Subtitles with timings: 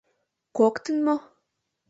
[0.57, 1.15] —Коктын мо?